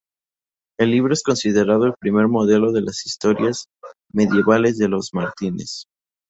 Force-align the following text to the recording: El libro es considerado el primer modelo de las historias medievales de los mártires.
El 0.79 0.89
libro 0.89 1.13
es 1.13 1.21
considerado 1.21 1.85
el 1.85 1.93
primer 1.93 2.27
modelo 2.27 2.71
de 2.71 2.81
las 2.81 3.05
historias 3.05 3.67
medievales 4.11 4.79
de 4.79 4.87
los 4.89 5.13
mártires. 5.13 5.85